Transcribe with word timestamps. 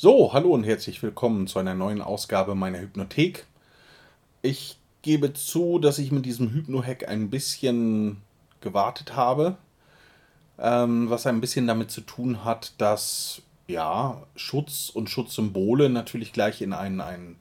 So, 0.00 0.32
hallo 0.32 0.50
und 0.50 0.62
herzlich 0.62 1.02
willkommen 1.02 1.48
zu 1.48 1.58
einer 1.58 1.74
neuen 1.74 2.02
Ausgabe 2.02 2.54
meiner 2.54 2.78
Hypnothek. 2.78 3.46
Ich 4.42 4.78
gebe 5.02 5.32
zu, 5.32 5.80
dass 5.80 5.98
ich 5.98 6.12
mit 6.12 6.24
diesem 6.24 6.52
Hypno-Hack 6.52 7.08
ein 7.08 7.30
bisschen 7.30 8.22
gewartet 8.60 9.16
habe, 9.16 9.58
ähm, 10.56 11.10
was 11.10 11.26
ein 11.26 11.40
bisschen 11.40 11.66
damit 11.66 11.90
zu 11.90 12.00
tun 12.02 12.44
hat, 12.44 12.74
dass 12.78 13.42
ja 13.66 14.22
Schutz 14.36 14.88
und 14.88 15.10
Schutzsymbole 15.10 15.90
natürlich 15.90 16.32
gleich 16.32 16.62
in 16.62 16.74
ein, 16.74 17.00
ein 17.00 17.34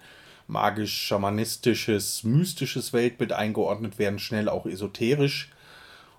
magisch-schamanistisches, 0.47 2.23
mystisches 2.23 2.91
Weltbild 2.91 3.33
eingeordnet 3.33 3.99
werden, 3.99 4.17
schnell 4.17 4.49
auch 4.49 4.65
esoterisch. 4.65 5.51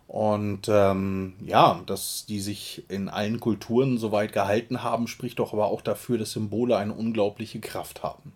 Und 0.08 0.68
ähm, 0.68 1.34
ja, 1.44 1.82
dass 1.84 2.24
die 2.24 2.40
sich 2.40 2.82
in 2.88 3.10
allen 3.10 3.40
Kulturen 3.40 3.98
so 3.98 4.10
weit 4.10 4.32
gehalten 4.32 4.82
haben, 4.82 5.06
spricht 5.06 5.38
doch 5.38 5.52
aber 5.52 5.66
auch 5.66 5.82
dafür, 5.82 6.16
dass 6.16 6.32
Symbole 6.32 6.78
eine 6.78 6.94
unglaubliche 6.94 7.60
Kraft 7.60 8.02
haben. 8.02 8.32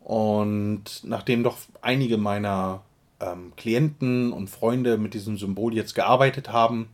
Und 0.00 1.04
nachdem 1.04 1.44
doch 1.44 1.58
einige 1.80 2.18
meiner 2.18 2.82
ähm, 3.20 3.52
Klienten 3.56 4.32
und 4.32 4.50
Freunde 4.50 4.98
mit 4.98 5.14
diesem 5.14 5.38
Symbol 5.38 5.74
jetzt 5.74 5.94
gearbeitet 5.94 6.50
haben, 6.50 6.88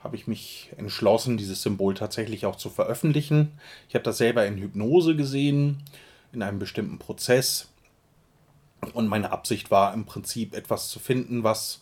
habe 0.00 0.16
ich 0.16 0.26
mich 0.26 0.70
entschlossen, 0.76 1.36
dieses 1.36 1.62
Symbol 1.62 1.94
tatsächlich 1.94 2.46
auch 2.46 2.56
zu 2.56 2.68
veröffentlichen. 2.68 3.52
Ich 3.88 3.94
habe 3.94 4.04
das 4.04 4.18
selber 4.18 4.44
in 4.44 4.56
Hypnose 4.56 5.14
gesehen, 5.14 5.84
in 6.32 6.42
einem 6.42 6.58
bestimmten 6.58 6.98
Prozess. 6.98 7.68
Und 8.92 9.06
meine 9.06 9.30
Absicht 9.30 9.70
war 9.70 9.94
im 9.94 10.04
Prinzip 10.04 10.54
etwas 10.54 10.88
zu 10.88 10.98
finden, 10.98 11.44
was 11.44 11.80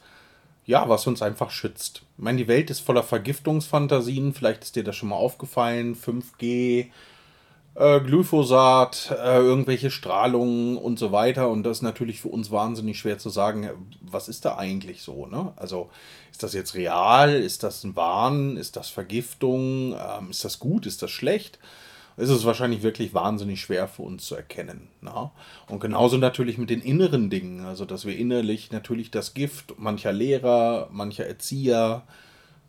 ja, 0.67 0.89
was 0.89 1.07
uns 1.07 1.23
einfach 1.23 1.51
schützt. 1.51 2.03
Ich 2.17 2.25
meine, 2.25 2.39
die 2.39 2.49
Welt 2.49 2.71
ist 2.71 2.81
voller 2.81 3.03
Vergiftungsfantasien. 3.03 4.33
Vielleicht 4.33 4.65
ist 4.65 4.77
dir 4.77 4.85
das 4.85 4.97
schon 4.97 5.11
mal 5.11 5.17
aufgefallen. 5.17 5.95
5G, 5.95 6.87
äh, 7.75 8.01
Glyphosat, 8.01 9.15
äh, 9.19 9.39
irgendwelche 9.39 9.91
Strahlungen 9.91 10.79
und 10.79 10.99
so 10.99 11.13
weiter. 11.13 11.51
Und 11.51 11.65
das 11.65 11.79
ist 11.79 11.83
natürlich 11.83 12.21
für 12.21 12.29
uns 12.29 12.51
wahnsinnig 12.51 12.99
schwer 12.99 13.19
zu 13.19 13.29
sagen, 13.29 13.69
was 14.01 14.29
ist 14.29 14.45
da 14.45 14.57
eigentlich 14.57 15.03
so? 15.03 15.27
Ne? 15.27 15.53
Also 15.57 15.91
ist 16.31 16.43
das 16.43 16.55
jetzt 16.55 16.75
real? 16.75 17.35
Ist 17.35 17.63
das 17.63 17.85
ein 17.85 17.95
Wahn? 17.95 18.57
Ist 18.57 18.77
das 18.77 18.89
Vergiftung? 18.89 19.95
Ähm, 19.95 20.31
ist 20.31 20.45
das 20.45 20.59
gut? 20.59 20.87
Ist 20.87 21.03
das 21.03 21.11
schlecht? 21.11 21.59
Ist 22.17 22.31
es 22.31 22.45
wahrscheinlich 22.45 22.83
wirklich 22.83 23.15
wahnsinnig 23.15 23.61
schwer 23.61 23.89
für 23.89 24.03
uns 24.03 24.25
zu 24.25 24.37
erkennen. 24.37 24.89
Na? 25.01 25.33
Und 25.69 25.81
genauso 25.81 26.17
natürlich 26.17 26.59
mit 26.59 26.71
den 26.71 26.81
inneren 26.81 27.31
Dingen, 27.31 27.65
also 27.65 27.85
dass 27.85 28.05
wir 28.05 28.17
innerlich 28.17 28.71
natürlich 28.71 29.11
das 29.11 29.35
Gift 29.35 29.79
mancher 29.79 30.13
Lehrer, 30.13 30.89
mancher 30.93 31.27
Erzieher, 31.27 32.03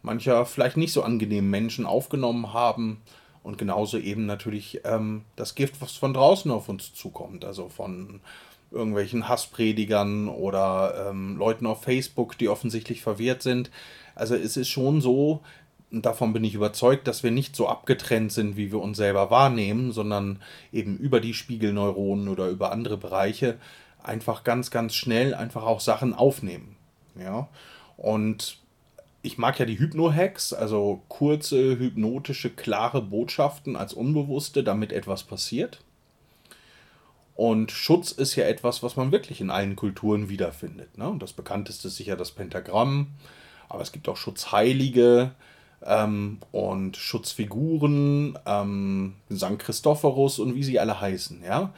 mancher 0.01 0.45
vielleicht 0.45 0.77
nicht 0.77 0.93
so 0.93 1.03
angenehmen 1.03 1.49
Menschen 1.49 1.85
aufgenommen 1.85 2.53
haben 2.53 3.01
und 3.43 3.57
genauso 3.57 3.97
eben 3.97 4.25
natürlich 4.25 4.81
ähm, 4.85 5.23
das 5.35 5.53
Gift, 5.53 5.79
was 5.81 5.91
von 5.91 6.13
draußen 6.13 6.49
auf 6.49 6.67
uns 6.67 6.93
zukommt, 6.93 7.45
also 7.45 7.69
von 7.69 8.21
irgendwelchen 8.71 9.29
Hasspredigern 9.29 10.27
oder 10.27 11.09
ähm, 11.09 11.37
Leuten 11.37 11.67
auf 11.67 11.83
Facebook, 11.83 12.37
die 12.37 12.49
offensichtlich 12.49 13.01
verwirrt 13.01 13.41
sind. 13.41 13.69
Also 14.15 14.35
es 14.35 14.57
ist 14.57 14.69
schon 14.69 15.01
so, 15.01 15.41
und 15.95 16.05
davon 16.05 16.33
bin 16.33 16.43
ich 16.43 16.53
überzeugt, 16.53 17.07
dass 17.07 17.23
wir 17.23 17.31
nicht 17.31 17.55
so 17.55 17.69
abgetrennt 17.69 18.33
sind, 18.33 18.57
wie 18.57 18.69
wir 18.69 18.81
uns 18.81 18.97
selber 18.97 19.31
wahrnehmen, 19.31 19.93
sondern 19.93 20.41
eben 20.73 20.97
über 20.97 21.21
die 21.21 21.33
Spiegelneuronen 21.33 22.27
oder 22.27 22.49
über 22.49 22.73
andere 22.73 22.97
Bereiche 22.97 23.57
einfach 24.03 24.43
ganz, 24.43 24.71
ganz 24.71 24.93
schnell 24.93 25.33
einfach 25.33 25.63
auch 25.63 25.79
Sachen 25.79 26.13
aufnehmen. 26.13 26.75
Ja. 27.17 27.47
Und 27.95 28.57
ich 29.21 29.37
mag 29.37 29.57
ja 29.57 29.65
die 29.65 29.79
Hypno-Hacks, 29.79 30.51
also 30.51 31.01
kurze, 31.07 31.79
hypnotische, 31.79 32.49
klare 32.49 33.01
Botschaften 33.01 33.77
als 33.77 33.93
Unbewusste, 33.93 34.65
damit 34.65 34.91
etwas 34.91 35.23
passiert. 35.23 35.79
Und 37.35 37.71
Schutz 37.71 38.11
ist 38.11 38.35
ja 38.35 38.45
etwas, 38.45 38.83
was 38.83 38.97
man 38.97 39.13
wirklich 39.13 39.39
in 39.39 39.49
allen 39.49 39.77
Kulturen 39.77 40.27
wiederfindet. 40.27 40.97
Ne? 40.97 41.07
Und 41.07 41.23
das 41.23 41.31
bekannteste 41.31 41.87
ist 41.87 41.95
sicher 41.95 42.17
das 42.17 42.31
Pentagramm, 42.31 43.07
aber 43.69 43.81
es 43.81 43.93
gibt 43.93 44.09
auch 44.09 44.17
Schutzheilige, 44.17 45.31
ähm, 45.85 46.39
und 46.51 46.97
Schutzfiguren, 46.97 48.37
ähm, 48.45 49.13
St. 49.33 49.59
Christophorus 49.59 50.39
und 50.39 50.55
wie 50.55 50.63
sie 50.63 50.79
alle 50.79 50.99
heißen, 50.99 51.43
ja. 51.43 51.73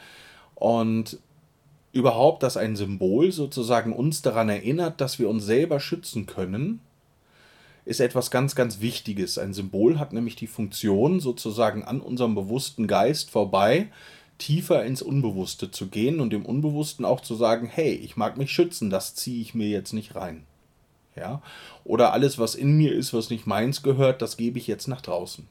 Und 0.55 1.19
überhaupt, 1.91 2.43
dass 2.43 2.57
ein 2.57 2.75
Symbol 2.75 3.31
sozusagen 3.31 3.93
uns 3.93 4.21
daran 4.21 4.49
erinnert, 4.49 5.01
dass 5.01 5.19
wir 5.19 5.29
uns 5.29 5.45
selber 5.45 5.79
schützen 5.79 6.25
können, 6.25 6.79
ist 7.85 8.01
etwas 8.01 8.31
ganz, 8.31 8.53
ganz 8.55 8.81
Wichtiges. 8.81 9.37
Ein 9.37 9.53
Symbol 9.53 9.97
hat 9.97 10.13
nämlich 10.13 10.35
die 10.35 10.47
Funktion, 10.47 11.19
sozusagen 11.19 11.83
an 11.83 12.01
unserem 12.01 12.35
bewussten 12.35 12.85
Geist 12.85 13.31
vorbei, 13.31 13.89
tiefer 14.37 14.85
ins 14.85 15.01
Unbewusste 15.01 15.71
zu 15.71 15.87
gehen 15.87 16.19
und 16.19 16.31
dem 16.31 16.45
Unbewussten 16.45 17.05
auch 17.05 17.21
zu 17.21 17.35
sagen, 17.35 17.65
hey, 17.65 17.93
ich 17.93 18.17
mag 18.17 18.37
mich 18.37 18.51
schützen, 18.51 18.89
das 18.89 19.15
ziehe 19.15 19.41
ich 19.41 19.55
mir 19.55 19.69
jetzt 19.69 19.93
nicht 19.93 20.15
rein. 20.15 20.43
Ja? 21.17 21.41
Oder 21.83 22.13
alles, 22.13 22.37
was 22.37 22.55
in 22.55 22.77
mir 22.77 22.93
ist, 22.93 23.13
was 23.13 23.29
nicht 23.29 23.47
meins 23.47 23.83
gehört, 23.83 24.21
das 24.21 24.37
gebe 24.37 24.59
ich 24.59 24.67
jetzt 24.67 24.87
nach 24.87 25.01
draußen. 25.01 25.47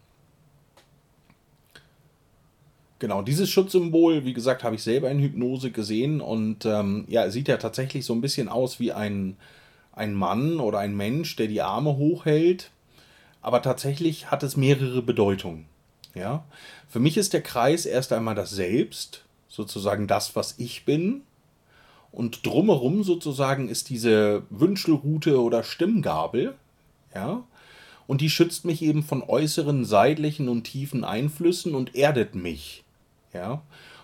Genau, 2.99 3.21
dieses 3.21 3.50
Schutzsymbol, 3.50 4.25
wie 4.25 4.32
gesagt, 4.32 4.65
habe 4.65 4.76
ich 4.76 4.82
selber 4.82 5.10
in 5.10 5.21
Hypnose 5.21 5.71
gesehen 5.71 6.22
und 6.22 6.65
ähm, 6.65 7.05
ja, 7.09 7.28
sieht 7.31 7.49
ja 7.49 7.59
tatsächlich 7.59 8.06
so 8.06 8.15
ein 8.15 8.22
bisschen 8.22 8.49
aus 8.49 8.81
wie 8.81 8.93
ein, 8.93 9.37
ein 9.93 10.15
Mann 10.15 10.60
oder 10.60 10.78
ein 10.78 10.97
Mensch, 10.97 11.37
der 11.37 11.49
die 11.49 11.60
Arme 11.60 11.97
hochhält, 11.99 12.71
aber 13.43 13.60
tatsächlich 13.60 14.31
hat 14.31 14.43
es 14.43 14.56
mehrere 14.56 15.03
Bedeutungen. 15.03 15.66
Ja? 16.15 16.44
Für 16.88 17.00
mich 17.00 17.19
ist 17.19 17.34
der 17.34 17.43
Kreis 17.43 17.84
erst 17.84 18.15
einmal 18.15 18.34
das 18.34 18.50
Selbst, 18.50 19.25
sozusagen 19.49 20.06
das, 20.06 20.34
was 20.34 20.55
ich 20.59 20.87
bin, 20.87 21.22
und 22.12 22.47
drumherum 22.47 23.03
sozusagen 23.05 23.69
ist 23.69 23.91
diese 23.91 24.44
Wünschelrute 24.50 25.41
oder 25.43 25.62
Stimmgabel, 25.62 26.55
ja, 27.15 27.44
und 28.06 28.21
die 28.21 28.31
schützt 28.31 28.65
mich 28.65 28.83
eben 28.83 29.03
von 29.03 29.22
äußeren, 29.22 29.84
seitlichen 29.84 30.49
und 30.49 30.65
tiefen 30.65 31.05
Einflüssen 31.05 31.75
und 31.75 31.94
erdet 31.94 32.34
mich, 32.34 32.84
ja. 33.33 33.62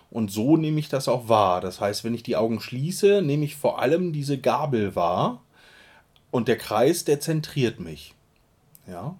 Und 0.09 0.29
so 0.31 0.57
nehme 0.57 0.79
ich 0.79 0.89
das 0.89 1.07
auch 1.07 1.27
wahr. 1.27 1.59
Das 1.59 1.81
heißt, 1.81 2.03
wenn 2.03 2.13
ich 2.13 2.21
die 2.21 2.35
Augen 2.35 2.59
schließe, 2.59 3.23
nehme 3.23 3.45
ich 3.45 3.55
vor 3.55 3.79
allem 3.79 4.13
diese 4.13 4.37
Gabel 4.37 4.95
wahr 4.95 5.41
und 6.29 6.47
der 6.47 6.57
Kreis, 6.57 7.03
der 7.03 7.19
zentriert 7.19 7.79
mich, 7.79 8.13
ja. 8.87 9.15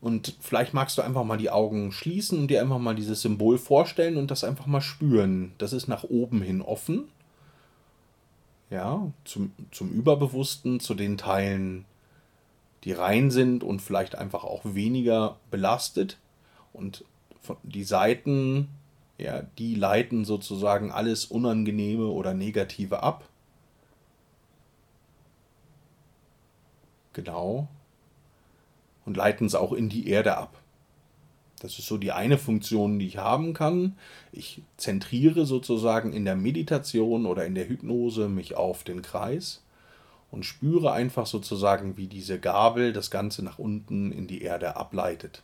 Und 0.00 0.36
vielleicht 0.40 0.74
magst 0.74 0.96
du 0.96 1.02
einfach 1.02 1.24
mal 1.24 1.38
die 1.38 1.50
Augen 1.50 1.90
schließen 1.90 2.38
und 2.38 2.48
dir 2.48 2.60
einfach 2.60 2.78
mal 2.78 2.94
dieses 2.94 3.20
Symbol 3.22 3.58
vorstellen 3.58 4.16
und 4.16 4.30
das 4.30 4.44
einfach 4.44 4.66
mal 4.66 4.80
spüren. 4.80 5.52
Das 5.58 5.72
ist 5.72 5.88
nach 5.88 6.04
oben 6.04 6.40
hin 6.40 6.62
offen. 6.62 7.08
Ja, 8.70 9.10
zum, 9.24 9.52
zum 9.72 9.90
Überbewussten, 9.90 10.78
zu 10.78 10.94
den 10.94 11.16
Teilen, 11.16 11.84
die 12.84 12.92
rein 12.92 13.30
sind 13.30 13.64
und 13.64 13.82
vielleicht 13.82 14.14
einfach 14.14 14.44
auch 14.44 14.60
weniger 14.64 15.36
belastet. 15.50 16.18
Und 16.72 17.04
die 17.64 17.84
Seiten, 17.84 18.68
ja, 19.16 19.42
die 19.58 19.74
leiten 19.74 20.24
sozusagen 20.24 20.92
alles 20.92 21.24
Unangenehme 21.24 22.06
oder 22.06 22.34
Negative 22.34 23.02
ab. 23.02 23.24
Genau 27.14 27.68
und 29.08 29.16
leiten 29.16 29.46
es 29.46 29.54
auch 29.54 29.72
in 29.72 29.88
die 29.88 30.06
Erde 30.08 30.36
ab. 30.36 30.60
Das 31.60 31.78
ist 31.78 31.86
so 31.86 31.96
die 31.96 32.12
eine 32.12 32.36
Funktion, 32.36 32.98
die 32.98 33.06
ich 33.06 33.16
haben 33.16 33.54
kann. 33.54 33.96
Ich 34.32 34.62
zentriere 34.76 35.46
sozusagen 35.46 36.12
in 36.12 36.26
der 36.26 36.36
Meditation 36.36 37.24
oder 37.24 37.46
in 37.46 37.54
der 37.54 37.68
Hypnose 37.70 38.28
mich 38.28 38.54
auf 38.54 38.84
den 38.84 39.00
Kreis 39.00 39.64
und 40.30 40.44
spüre 40.44 40.92
einfach 40.92 41.24
sozusagen, 41.24 41.96
wie 41.96 42.06
diese 42.06 42.38
Gabel 42.38 42.92
das 42.92 43.10
Ganze 43.10 43.42
nach 43.42 43.58
unten 43.58 44.12
in 44.12 44.26
die 44.26 44.42
Erde 44.42 44.76
ableitet. 44.76 45.42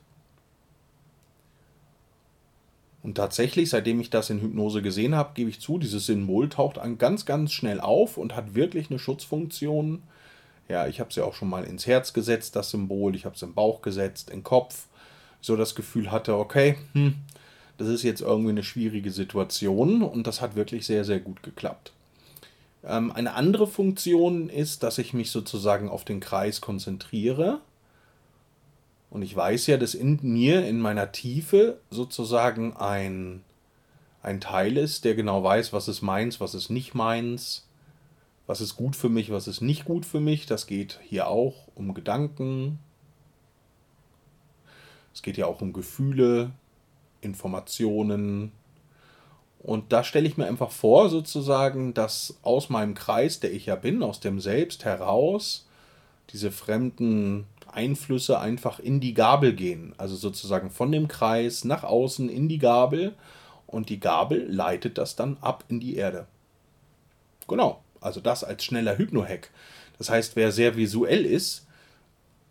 Und 3.03 3.15
tatsächlich, 3.15 3.71
seitdem 3.71 3.99
ich 3.99 4.11
das 4.11 4.29
in 4.29 4.43
Hypnose 4.43 4.83
gesehen 4.83 5.15
habe, 5.15 5.33
gebe 5.33 5.49
ich 5.49 5.61
zu, 5.61 5.79
dieses 5.79 6.05
Symbol 6.05 6.51
taucht 6.51 6.79
ganz, 6.99 7.25
ganz 7.25 7.53
schnell 7.53 7.81
auf 7.81 8.19
und 8.19 8.37
hat 8.37 8.55
wirklich 8.55 8.91
eine 8.91 8.99
Schutzfunktion 8.99 10.03
ja, 10.69 10.87
ich 10.87 11.01
habe 11.01 11.11
es 11.11 11.17
ja 11.17 11.25
auch 11.25 11.35
schon 11.35 11.51
mal 11.51 11.65
ins 11.65 11.87
Herz 11.87 12.13
gesetzt, 12.13 12.57
das 12.57 12.71
Symbol. 12.71 13.15
Ich 13.15 13.25
habe 13.25 13.35
es 13.35 13.43
im 13.43 13.55
Bauch 13.55 13.83
gesetzt, 13.83 14.31
im 14.31 14.43
Kopf. 14.43 14.87
So 15.41 15.57
das 15.57 15.75
Gefühl 15.75 16.11
hatte, 16.11 16.37
okay, 16.37 16.77
hm, 16.93 17.17
das 17.77 17.89
ist 17.89 18.03
jetzt 18.03 18.23
irgendwie 18.23 18.51
eine 18.51 18.63
schwierige 18.63 19.11
Situation 19.11 20.03
und 20.03 20.27
das 20.27 20.41
hat 20.41 20.57
wirklich 20.57 20.87
sehr, 20.87 21.05
sehr 21.05 21.21
gut 21.21 21.43
geklappt. 21.43 21.93
Ähm, 22.83 23.13
eine 23.13 23.35
andere 23.35 23.67
Funktion 23.67 24.49
ist, 24.49 24.83
dass 24.83 24.97
ich 24.97 25.13
mich 25.13 25.31
sozusagen 25.31 25.89
auf 25.91 26.05
den 26.05 26.21
Kreis 26.21 26.63
konzentriere. 26.63 27.61
Und 29.11 29.23
ich 29.23 29.37
weiß 29.37 29.67
ja, 29.67 29.77
dass 29.77 29.95
in 29.95 30.19
mir, 30.23 30.67
in 30.67 30.81
meiner 30.81 31.13
Tiefe, 31.13 31.79
sozusagen 31.91 32.75
ein, 32.77 33.43
ein 34.23 34.41
Teil 34.41 34.79
ist, 34.79 35.05
der 35.05 35.15
genau 35.15 35.45
weiß, 35.45 35.75
was 35.75 35.89
ist 35.89 36.01
meins, 36.01 36.41
was 36.41 36.55
ist 36.55 36.71
nicht 36.71 36.95
meins 36.95 37.67
was 38.47 38.61
ist 38.61 38.77
gut 38.77 38.97
für 38.97 39.09
mich, 39.09 39.31
was 39.31 39.49
ist 39.49 39.61
nicht 39.61 39.85
gut 39.85 40.05
für 40.05 40.21
mich. 40.21 40.47
Das 40.47 40.67
geht 40.67 41.01
hier 41.03 41.29
auch 41.29 41.69
um 41.75 41.95
Gedanken. 41.95 42.79
Es 45.15 45.23
geht 45.23 45.37
ja 45.37 45.47
auch 45.47 45.61
um 45.61 45.73
Gefühle, 45.73 46.53
Informationen. 47.21 48.53
Und 49.61 49.93
da 49.93 50.05
stelle 50.05 50.29
ich 50.29 50.37
mir 50.37 50.47
einfach 50.47 50.71
vor, 50.71 51.09
sozusagen, 51.09 51.95
dass 51.95 52.39
aus 52.43 52.69
meinem 52.69 52.95
Kreis, 52.95 53.41
der 53.41 53.53
ich 53.53 53.67
ja 53.67 53.77
bin, 53.77 54.03
aus 54.03 54.21
dem 54.21 54.41
Selbst 54.41 54.85
heraus, 54.85 55.67
diese 56.31 56.51
fremden 56.51 57.47
Einflüsse 57.73 58.39
einfach 58.39 58.79
in 58.79 59.01
die 59.01 59.15
Gabel 59.15 59.55
gehen. 59.55 59.95
Also 59.97 60.17
sozusagen 60.17 60.71
von 60.71 60.93
dem 60.93 61.09
Kreis 61.09 61.65
nach 61.65 61.83
außen 61.83 62.29
in 62.29 62.49
die 62.49 62.59
Gabel 62.59 63.15
und 63.67 63.89
die 63.89 64.01
Gabel 64.01 64.47
leitet 64.51 64.99
das 64.99 65.17
dann 65.17 65.39
ab 65.41 65.65
in 65.69 65.81
die 65.81 65.97
Erde. 65.97 66.27
Genau, 67.49 67.84
also 68.05 68.21
das 68.21 68.45
als 68.45 68.65
schneller 68.65 68.99
Hypno-Hack. 68.99 69.51
Das 69.99 70.11
heißt, 70.11 70.37
wer 70.37 70.53
sehr 70.53 70.77
visuell 70.77 71.25
ist 71.25 71.67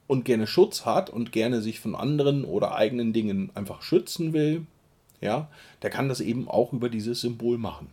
und 0.08 0.26
gerne 0.26 0.48
Schutz 0.48 0.86
hat 0.86 1.10
und 1.10 1.32
gerne 1.32 1.62
sich 1.62 1.80
von 1.80 1.96
anderen 1.96 2.46
oder 2.46 2.76
eigenen 2.76 3.14
Dingen 3.14 3.52
einfach 3.56 3.82
schützen 3.82 4.34
will, 4.34 4.66
ja, 5.22 5.50
der 5.82 5.90
kann 5.90 6.10
das 6.10 6.20
eben 6.20 6.48
auch 6.48 6.74
über 6.74 6.90
dieses 6.90 7.22
Symbol 7.22 7.58
machen. 7.58 7.88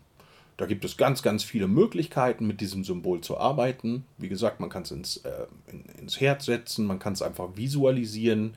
Da 0.56 0.66
gibt 0.66 0.84
es 0.84 0.96
ganz, 0.96 1.22
ganz 1.22 1.42
viele 1.42 1.68
Möglichkeiten, 1.68 2.46
mit 2.46 2.60
diesem 2.60 2.84
Symbol 2.84 3.22
zu 3.22 3.38
arbeiten. 3.38 4.04
Wie 4.18 4.28
gesagt, 4.28 4.60
man 4.60 4.68
kann 4.68 4.82
es 4.82 4.90
ins, 4.90 5.16
äh, 5.18 5.46
in, 5.68 5.84
ins 5.98 6.20
Herz 6.20 6.44
setzen, 6.44 6.86
man 6.86 6.98
kann 6.98 7.14
es 7.14 7.22
einfach 7.22 7.56
visualisieren. 7.56 8.54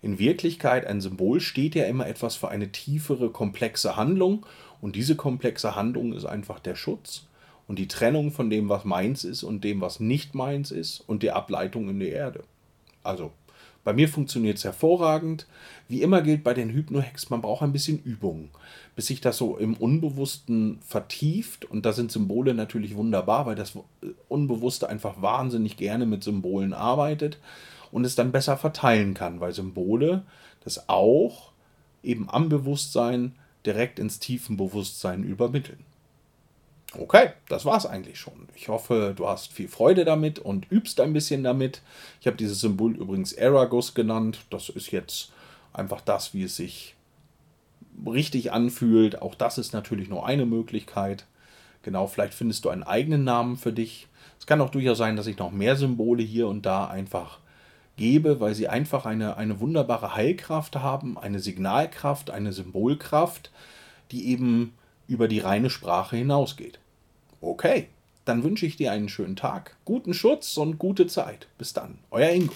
In 0.00 0.18
Wirklichkeit, 0.18 0.86
ein 0.86 1.00
Symbol 1.00 1.40
steht 1.40 1.74
ja 1.74 1.84
immer 1.84 2.06
etwas 2.06 2.36
für 2.36 2.48
eine 2.48 2.72
tiefere, 2.72 3.30
komplexe 3.30 3.96
Handlung. 3.96 4.46
Und 4.80 4.96
diese 4.96 5.14
komplexe 5.14 5.76
Handlung 5.76 6.14
ist 6.14 6.24
einfach 6.24 6.58
der 6.58 6.74
Schutz 6.74 7.26
und 7.72 7.78
die 7.78 7.88
Trennung 7.88 8.32
von 8.32 8.50
dem, 8.50 8.68
was 8.68 8.84
meins 8.84 9.24
ist 9.24 9.42
und 9.44 9.64
dem, 9.64 9.80
was 9.80 9.98
nicht 9.98 10.34
meins 10.34 10.70
ist 10.70 11.02
und 11.06 11.22
die 11.22 11.30
Ableitung 11.30 11.88
in 11.88 12.00
die 12.00 12.10
Erde. 12.10 12.44
Also, 13.02 13.32
bei 13.82 13.94
mir 13.94 14.10
funktioniert 14.10 14.58
es 14.58 14.64
hervorragend. 14.64 15.46
Wie 15.88 16.02
immer 16.02 16.20
gilt 16.20 16.44
bei 16.44 16.52
den 16.52 16.68
Hypno-Hacks, 16.68 17.30
man 17.30 17.40
braucht 17.40 17.62
ein 17.62 17.72
bisschen 17.72 17.98
Übung, 18.02 18.50
bis 18.94 19.06
sich 19.06 19.22
das 19.22 19.38
so 19.38 19.56
im 19.56 19.72
Unbewussten 19.72 20.80
vertieft. 20.86 21.64
Und 21.64 21.86
da 21.86 21.94
sind 21.94 22.12
Symbole 22.12 22.52
natürlich 22.52 22.94
wunderbar, 22.94 23.46
weil 23.46 23.56
das 23.56 23.72
Unbewusste 24.28 24.90
einfach 24.90 25.22
wahnsinnig 25.22 25.78
gerne 25.78 26.04
mit 26.04 26.22
Symbolen 26.22 26.74
arbeitet 26.74 27.38
und 27.90 28.04
es 28.04 28.16
dann 28.16 28.32
besser 28.32 28.58
verteilen 28.58 29.14
kann, 29.14 29.40
weil 29.40 29.54
Symbole 29.54 30.26
das 30.62 30.90
auch 30.90 31.52
eben 32.02 32.28
am 32.28 32.50
Bewusstsein 32.50 33.34
direkt 33.64 33.98
ins 33.98 34.18
tiefen 34.18 34.58
Bewusstsein 34.58 35.24
übermitteln. 35.24 35.86
Okay, 36.98 37.30
das 37.48 37.64
war's 37.64 37.86
eigentlich 37.86 38.18
schon. 38.20 38.48
Ich 38.54 38.68
hoffe, 38.68 39.14
du 39.16 39.26
hast 39.26 39.52
viel 39.52 39.68
Freude 39.68 40.04
damit 40.04 40.38
und 40.38 40.70
übst 40.70 41.00
ein 41.00 41.14
bisschen 41.14 41.42
damit. 41.42 41.80
Ich 42.20 42.26
habe 42.26 42.36
dieses 42.36 42.60
Symbol 42.60 42.96
übrigens 42.96 43.36
Aragus 43.36 43.94
genannt. 43.94 44.40
Das 44.50 44.68
ist 44.68 44.90
jetzt 44.90 45.32
einfach 45.72 46.02
das, 46.02 46.34
wie 46.34 46.42
es 46.42 46.56
sich 46.56 46.94
richtig 48.06 48.52
anfühlt. 48.52 49.22
Auch 49.22 49.34
das 49.34 49.56
ist 49.56 49.72
natürlich 49.72 50.10
nur 50.10 50.26
eine 50.26 50.44
Möglichkeit. 50.44 51.24
Genau, 51.82 52.06
vielleicht 52.06 52.34
findest 52.34 52.64
du 52.64 52.68
einen 52.68 52.82
eigenen 52.82 53.24
Namen 53.24 53.56
für 53.56 53.72
dich. 53.72 54.06
Es 54.38 54.46
kann 54.46 54.60
auch 54.60 54.70
durchaus 54.70 54.98
sein, 54.98 55.16
dass 55.16 55.26
ich 55.26 55.38
noch 55.38 55.50
mehr 55.50 55.76
Symbole 55.76 56.22
hier 56.22 56.46
und 56.46 56.66
da 56.66 56.86
einfach 56.88 57.38
gebe, 57.96 58.40
weil 58.40 58.54
sie 58.54 58.68
einfach 58.68 59.06
eine, 59.06 59.36
eine 59.36 59.60
wunderbare 59.60 60.14
Heilkraft 60.14 60.76
haben, 60.76 61.18
eine 61.18 61.40
Signalkraft, 61.40 62.30
eine 62.30 62.52
Symbolkraft, 62.52 63.50
die 64.10 64.28
eben 64.28 64.74
über 65.08 65.28
die 65.28 65.40
reine 65.40 65.70
Sprache 65.70 66.16
hinausgeht. 66.16 66.78
Okay, 67.40 67.88
dann 68.24 68.44
wünsche 68.44 68.66
ich 68.66 68.76
dir 68.76 68.92
einen 68.92 69.08
schönen 69.08 69.36
Tag, 69.36 69.76
guten 69.84 70.14
Schutz 70.14 70.56
und 70.56 70.78
gute 70.78 71.06
Zeit. 71.06 71.48
Bis 71.58 71.72
dann, 71.72 71.98
euer 72.10 72.30
Ingo. 72.30 72.54